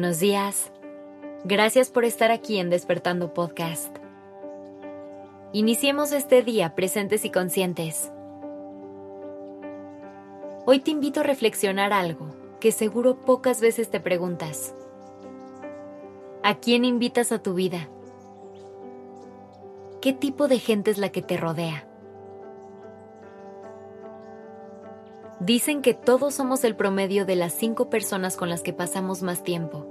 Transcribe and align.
Buenos 0.00 0.18
días. 0.18 0.72
Gracias 1.44 1.90
por 1.90 2.06
estar 2.06 2.30
aquí 2.30 2.56
en 2.56 2.70
Despertando 2.70 3.34
Podcast. 3.34 3.94
Iniciemos 5.52 6.12
este 6.12 6.42
día 6.42 6.74
presentes 6.74 7.26
y 7.26 7.30
conscientes. 7.30 8.10
Hoy 10.64 10.78
te 10.78 10.90
invito 10.90 11.20
a 11.20 11.24
reflexionar 11.24 11.92
algo 11.92 12.34
que 12.60 12.72
seguro 12.72 13.20
pocas 13.20 13.60
veces 13.60 13.90
te 13.90 14.00
preguntas. 14.00 14.74
¿A 16.42 16.54
quién 16.54 16.86
invitas 16.86 17.30
a 17.30 17.42
tu 17.42 17.52
vida? 17.52 17.90
¿Qué 20.00 20.14
tipo 20.14 20.48
de 20.48 20.60
gente 20.60 20.90
es 20.90 20.96
la 20.96 21.10
que 21.10 21.20
te 21.20 21.36
rodea? 21.36 21.86
Dicen 25.40 25.82
que 25.82 25.92
todos 25.92 26.34
somos 26.34 26.64
el 26.64 26.74
promedio 26.74 27.26
de 27.26 27.36
las 27.36 27.52
cinco 27.52 27.90
personas 27.90 28.38
con 28.38 28.48
las 28.48 28.62
que 28.62 28.72
pasamos 28.72 29.22
más 29.22 29.42
tiempo. 29.42 29.89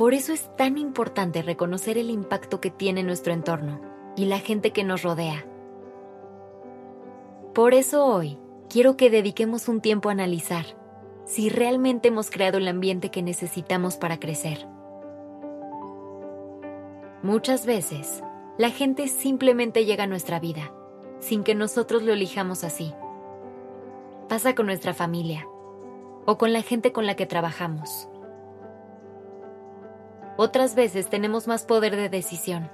Por 0.00 0.14
eso 0.14 0.32
es 0.32 0.48
tan 0.56 0.78
importante 0.78 1.42
reconocer 1.42 1.98
el 1.98 2.08
impacto 2.08 2.58
que 2.58 2.70
tiene 2.70 3.02
nuestro 3.02 3.34
entorno 3.34 3.82
y 4.16 4.24
la 4.24 4.38
gente 4.38 4.70
que 4.70 4.82
nos 4.82 5.02
rodea. 5.02 5.44
Por 7.52 7.74
eso 7.74 8.06
hoy 8.06 8.38
quiero 8.70 8.96
que 8.96 9.10
dediquemos 9.10 9.68
un 9.68 9.82
tiempo 9.82 10.08
a 10.08 10.12
analizar 10.12 10.64
si 11.26 11.50
realmente 11.50 12.08
hemos 12.08 12.30
creado 12.30 12.56
el 12.56 12.68
ambiente 12.68 13.10
que 13.10 13.20
necesitamos 13.20 13.98
para 13.98 14.18
crecer. 14.18 14.66
Muchas 17.22 17.66
veces, 17.66 18.24
la 18.56 18.70
gente 18.70 19.06
simplemente 19.06 19.84
llega 19.84 20.04
a 20.04 20.06
nuestra 20.06 20.40
vida, 20.40 20.72
sin 21.18 21.44
que 21.44 21.54
nosotros 21.54 22.02
lo 22.04 22.14
elijamos 22.14 22.64
así 22.64 22.94
pasa 24.30 24.54
con 24.54 24.64
nuestra 24.64 24.94
familia 24.94 25.46
o 26.24 26.38
con 26.38 26.54
la 26.54 26.62
gente 26.62 26.90
con 26.90 27.04
la 27.04 27.16
que 27.16 27.26
trabajamos. 27.26 28.08
Otras 30.36 30.74
veces 30.74 31.08
tenemos 31.08 31.46
más 31.46 31.64
poder 31.64 31.96
de 31.96 32.08
decisión, 32.08 32.70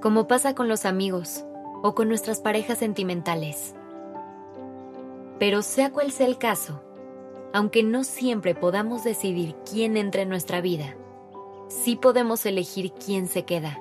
como 0.00 0.26
pasa 0.26 0.54
con 0.54 0.68
los 0.68 0.84
amigos 0.84 1.44
o 1.82 1.94
con 1.94 2.08
nuestras 2.08 2.40
parejas 2.40 2.78
sentimentales. 2.78 3.74
Pero 5.38 5.62
sea 5.62 5.90
cual 5.90 6.10
sea 6.10 6.26
el 6.26 6.38
caso, 6.38 6.82
aunque 7.52 7.82
no 7.82 8.04
siempre 8.04 8.54
podamos 8.54 9.04
decidir 9.04 9.54
quién 9.70 9.96
entra 9.96 10.22
en 10.22 10.28
nuestra 10.28 10.60
vida, 10.60 10.96
sí 11.68 11.96
podemos 11.96 12.46
elegir 12.46 12.92
quién 12.92 13.28
se 13.28 13.44
queda. 13.44 13.80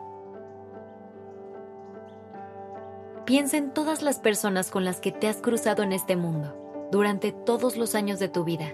Piensa 3.25 3.57
en 3.57 3.73
todas 3.73 4.01
las 4.01 4.19
personas 4.19 4.69
con 4.69 4.83
las 4.83 4.99
que 4.99 5.11
te 5.11 5.27
has 5.27 5.37
cruzado 5.37 5.81
en 5.81 5.93
este 5.93 6.15
mundo 6.15 6.55
durante 6.91 7.31
todos 7.31 7.77
los 7.77 7.95
años 7.95 8.19
de 8.19 8.27
tu 8.27 8.43
vida. 8.43 8.73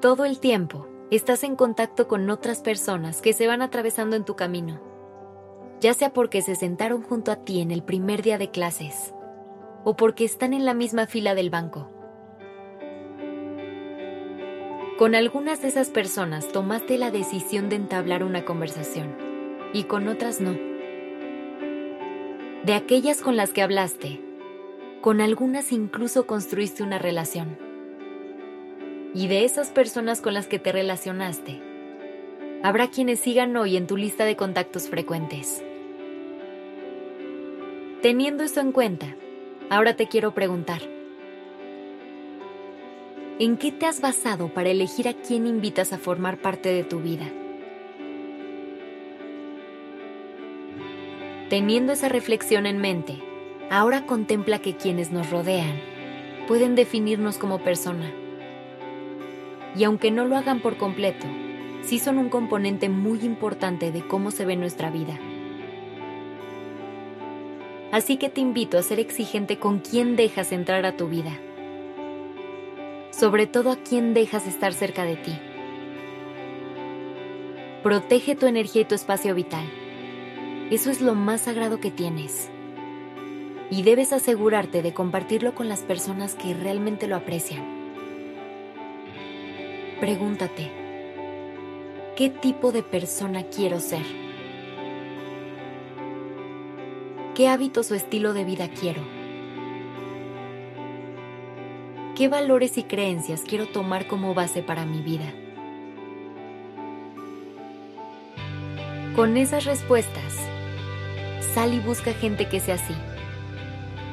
Todo 0.00 0.24
el 0.24 0.40
tiempo 0.40 0.86
estás 1.10 1.42
en 1.42 1.56
contacto 1.56 2.06
con 2.06 2.30
otras 2.30 2.60
personas 2.60 3.20
que 3.20 3.32
se 3.32 3.46
van 3.46 3.62
atravesando 3.62 4.16
en 4.16 4.24
tu 4.24 4.36
camino, 4.36 4.80
ya 5.80 5.94
sea 5.94 6.12
porque 6.12 6.40
se 6.42 6.54
sentaron 6.54 7.02
junto 7.02 7.32
a 7.32 7.36
ti 7.36 7.60
en 7.60 7.70
el 7.70 7.82
primer 7.82 8.22
día 8.22 8.38
de 8.38 8.50
clases 8.50 9.14
o 9.84 9.96
porque 9.96 10.24
están 10.24 10.52
en 10.52 10.64
la 10.64 10.74
misma 10.74 11.06
fila 11.06 11.34
del 11.34 11.50
banco. 11.50 11.90
Con 14.98 15.14
algunas 15.14 15.62
de 15.62 15.68
esas 15.68 15.88
personas 15.88 16.48
tomaste 16.48 16.98
la 16.98 17.10
decisión 17.10 17.70
de 17.70 17.76
entablar 17.76 18.22
una 18.22 18.44
conversación 18.44 19.16
y 19.72 19.84
con 19.84 20.08
otras 20.08 20.40
no. 20.40 20.52
De 22.64 22.74
aquellas 22.74 23.22
con 23.22 23.36
las 23.36 23.52
que 23.52 23.62
hablaste, 23.62 24.20
con 25.00 25.22
algunas 25.22 25.72
incluso 25.72 26.26
construiste 26.26 26.82
una 26.82 26.98
relación. 26.98 27.69
Y 29.12 29.26
de 29.26 29.44
esas 29.44 29.70
personas 29.70 30.20
con 30.20 30.34
las 30.34 30.46
que 30.46 30.60
te 30.60 30.70
relacionaste, 30.70 31.60
habrá 32.62 32.90
quienes 32.90 33.18
sigan 33.18 33.56
hoy 33.56 33.76
en 33.76 33.88
tu 33.88 33.96
lista 33.96 34.24
de 34.24 34.36
contactos 34.36 34.88
frecuentes. 34.88 35.64
Teniendo 38.02 38.44
esto 38.44 38.60
en 38.60 38.70
cuenta, 38.70 39.16
ahora 39.68 39.96
te 39.96 40.06
quiero 40.06 40.32
preguntar, 40.32 40.80
¿en 43.40 43.56
qué 43.56 43.72
te 43.72 43.86
has 43.86 44.00
basado 44.00 44.48
para 44.48 44.70
elegir 44.70 45.08
a 45.08 45.14
quién 45.14 45.48
invitas 45.48 45.92
a 45.92 45.98
formar 45.98 46.38
parte 46.38 46.72
de 46.72 46.84
tu 46.84 47.00
vida? 47.00 47.28
Teniendo 51.48 51.94
esa 51.94 52.08
reflexión 52.08 52.64
en 52.64 52.78
mente, 52.78 53.16
ahora 53.70 54.06
contempla 54.06 54.60
que 54.60 54.76
quienes 54.76 55.10
nos 55.10 55.30
rodean 55.30 55.80
pueden 56.46 56.76
definirnos 56.76 57.38
como 57.38 57.58
persona. 57.58 58.12
Y 59.76 59.84
aunque 59.84 60.10
no 60.10 60.24
lo 60.24 60.36
hagan 60.36 60.60
por 60.60 60.76
completo, 60.76 61.26
sí 61.82 61.98
son 61.98 62.18
un 62.18 62.28
componente 62.28 62.88
muy 62.88 63.20
importante 63.20 63.92
de 63.92 64.06
cómo 64.06 64.30
se 64.30 64.44
ve 64.44 64.56
nuestra 64.56 64.90
vida. 64.90 65.18
Así 67.92 68.16
que 68.16 68.28
te 68.28 68.40
invito 68.40 68.78
a 68.78 68.82
ser 68.82 69.00
exigente 69.00 69.58
con 69.58 69.80
quién 69.80 70.16
dejas 70.16 70.52
entrar 70.52 70.86
a 70.86 70.96
tu 70.96 71.08
vida. 71.08 71.32
Sobre 73.10 73.46
todo 73.46 73.70
a 73.72 73.76
quién 73.76 74.14
dejas 74.14 74.46
estar 74.46 74.72
cerca 74.72 75.04
de 75.04 75.16
ti. 75.16 75.36
Protege 77.82 78.36
tu 78.36 78.46
energía 78.46 78.82
y 78.82 78.84
tu 78.84 78.94
espacio 78.94 79.34
vital. 79.34 79.64
Eso 80.70 80.90
es 80.90 81.00
lo 81.00 81.14
más 81.14 81.40
sagrado 81.42 81.80
que 81.80 81.90
tienes 81.90 82.50
y 83.70 83.82
debes 83.82 84.12
asegurarte 84.12 84.82
de 84.82 84.92
compartirlo 84.92 85.54
con 85.54 85.68
las 85.68 85.80
personas 85.80 86.34
que 86.34 86.54
realmente 86.54 87.06
lo 87.06 87.16
aprecian. 87.16 87.79
Pregúntate, 90.00 90.70
¿qué 92.16 92.30
tipo 92.30 92.72
de 92.72 92.82
persona 92.82 93.44
quiero 93.44 93.80
ser? 93.80 94.04
¿Qué 97.34 97.48
hábitos 97.48 97.90
o 97.90 97.94
estilo 97.94 98.32
de 98.32 98.44
vida 98.44 98.68
quiero? 98.68 99.02
¿Qué 102.16 102.28
valores 102.28 102.78
y 102.78 102.84
creencias 102.84 103.42
quiero 103.46 103.66
tomar 103.68 104.06
como 104.06 104.34
base 104.34 104.62
para 104.62 104.86
mi 104.86 105.02
vida? 105.02 105.32
Con 109.14 109.36
esas 109.36 109.64
respuestas, 109.64 110.34
sal 111.54 111.74
y 111.74 111.80
busca 111.80 112.12
gente 112.12 112.48
que 112.48 112.60
sea 112.60 112.76
así 112.76 112.94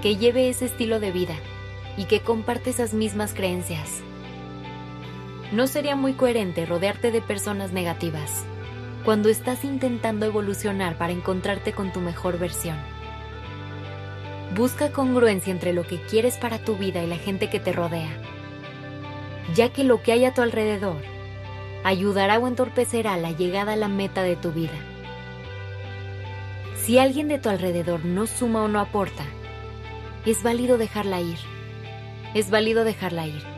que 0.01 0.15
lleve 0.15 0.49
ese 0.49 0.65
estilo 0.65 0.99
de 0.99 1.11
vida 1.11 1.35
y 1.97 2.05
que 2.05 2.21
comparte 2.21 2.69
esas 2.69 2.93
mismas 2.93 3.33
creencias. 3.33 4.01
No 5.51 5.65
sería 5.67 5.95
muy 5.95 6.13
coherente 6.13 6.65
rodearte 6.65 7.09
de 7.11 7.21
personas 7.21 7.71
negativas 7.71 8.43
cuando 9.05 9.29
estás 9.29 9.63
intentando 9.63 10.25
evolucionar 10.25 10.97
para 10.97 11.13
encontrarte 11.13 11.71
con 11.71 11.93
tu 11.93 12.01
mejor 12.01 12.37
versión. 12.37 12.77
Busca 14.53 14.91
congruencia 14.91 15.51
entre 15.51 15.71
lo 15.71 15.83
que 15.83 16.01
quieres 16.01 16.35
para 16.37 16.59
tu 16.59 16.75
vida 16.75 17.01
y 17.01 17.07
la 17.07 17.15
gente 17.15 17.49
que 17.49 17.61
te 17.61 17.71
rodea, 17.71 18.09
ya 19.55 19.69
que 19.69 19.85
lo 19.85 20.01
que 20.01 20.11
hay 20.11 20.25
a 20.25 20.33
tu 20.33 20.41
alrededor 20.41 21.01
ayudará 21.85 22.37
o 22.39 22.47
entorpecerá 22.47 23.15
la 23.15 23.31
llegada 23.31 23.73
a 23.73 23.77
la 23.77 23.87
meta 23.87 24.23
de 24.23 24.35
tu 24.35 24.51
vida. 24.51 24.77
Si 26.75 26.99
alguien 26.99 27.29
de 27.29 27.39
tu 27.39 27.47
alrededor 27.47 28.03
no 28.03 28.27
suma 28.27 28.63
o 28.63 28.67
no 28.67 28.81
aporta, 28.81 29.23
es 30.25 30.43
válido 30.43 30.77
dejarla 30.77 31.21
ir. 31.21 31.37
Es 32.33 32.49
válido 32.49 32.83
dejarla 32.83 33.27
ir. 33.27 33.56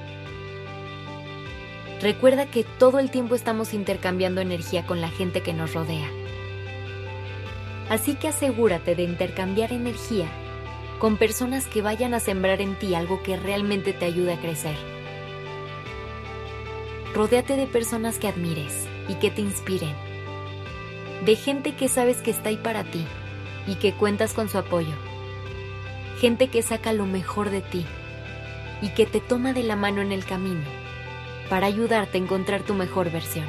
Recuerda 2.01 2.45
que 2.45 2.63
todo 2.63 2.99
el 2.99 3.11
tiempo 3.11 3.35
estamos 3.35 3.73
intercambiando 3.73 4.39
energía 4.39 4.85
con 4.85 5.01
la 5.01 5.09
gente 5.09 5.41
que 5.41 5.51
nos 5.51 5.73
rodea. 5.73 6.09
Así 7.89 8.15
que 8.15 8.29
asegúrate 8.29 8.95
de 8.95 9.03
intercambiar 9.03 9.73
energía 9.73 10.27
con 10.97 11.17
personas 11.17 11.67
que 11.67 11.81
vayan 11.81 12.13
a 12.13 12.21
sembrar 12.21 12.61
en 12.61 12.75
ti 12.79 12.95
algo 12.95 13.21
que 13.21 13.35
realmente 13.35 13.91
te 13.91 14.05
ayude 14.05 14.33
a 14.33 14.39
crecer. 14.39 14.75
Rodéate 17.13 17.57
de 17.57 17.67
personas 17.67 18.17
que 18.17 18.29
admires 18.29 18.87
y 19.09 19.15
que 19.15 19.29
te 19.29 19.41
inspiren. 19.41 19.93
De 21.25 21.35
gente 21.35 21.75
que 21.75 21.89
sabes 21.89 22.21
que 22.21 22.31
está 22.31 22.47
ahí 22.47 22.57
para 22.57 22.85
ti 22.85 23.03
y 23.67 23.75
que 23.75 23.91
cuentas 23.91 24.33
con 24.33 24.47
su 24.47 24.57
apoyo. 24.57 24.93
Gente 26.21 26.47
que 26.47 26.61
saca 26.61 26.93
lo 26.93 27.05
mejor 27.05 27.49
de 27.49 27.61
ti 27.61 27.85
y 28.81 28.89
que 28.89 29.05
te 29.05 29.19
toma 29.19 29.51
de 29.51 29.63
la 29.63 29.75
mano 29.75 30.01
en 30.01 30.13
el 30.13 30.23
camino 30.23 30.78
para 31.49 31.67
ayudarte 31.67 32.17
a 32.17 32.21
encontrar 32.21 32.63
tu 32.63 32.73
mejor 32.73 33.11
versión. 33.11 33.45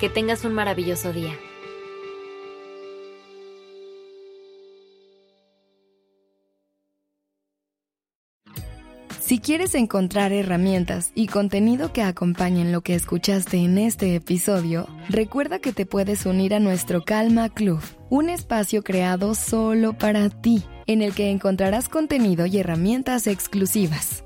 Que 0.00 0.08
tengas 0.08 0.44
un 0.44 0.54
maravilloso 0.54 1.12
día. 1.12 1.36
Si 9.26 9.40
quieres 9.40 9.74
encontrar 9.74 10.32
herramientas 10.32 11.10
y 11.16 11.26
contenido 11.26 11.92
que 11.92 12.02
acompañen 12.02 12.70
lo 12.70 12.82
que 12.82 12.94
escuchaste 12.94 13.56
en 13.56 13.76
este 13.76 14.14
episodio, 14.14 14.86
recuerda 15.08 15.58
que 15.58 15.72
te 15.72 15.84
puedes 15.84 16.26
unir 16.26 16.54
a 16.54 16.60
nuestro 16.60 17.04
Calma 17.04 17.48
Club, 17.48 17.80
un 18.08 18.28
espacio 18.28 18.84
creado 18.84 19.34
solo 19.34 19.94
para 19.94 20.30
ti, 20.30 20.62
en 20.86 21.02
el 21.02 21.12
que 21.12 21.30
encontrarás 21.30 21.88
contenido 21.88 22.46
y 22.46 22.58
herramientas 22.58 23.26
exclusivas. 23.26 24.25